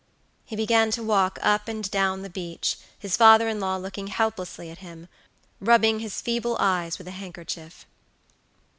He 0.45 0.55
began 0.55 0.89
to 0.93 1.03
walk 1.03 1.37
up 1.43 1.67
and 1.67 1.87
down 1.91 2.23
the 2.23 2.29
beach, 2.31 2.77
his 2.97 3.15
father 3.15 3.47
in 3.47 3.59
law 3.59 3.75
looking 3.77 4.07
helplessly 4.07 4.71
at 4.71 4.79
him, 4.79 5.07
rubbing 5.59 5.99
his 5.99 6.21
feeble 6.23 6.57
eyes 6.59 6.97
with 6.97 7.07
a 7.07 7.11
handkerchief. 7.11 7.85